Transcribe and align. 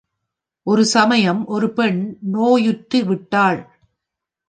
ஒரு 0.63 0.85
சமயம், 0.85 1.47
ஒரு 1.47 1.73
பெண் 1.73 2.17
நோயுற்று 2.21 3.05
விட்டாள். 3.05 3.79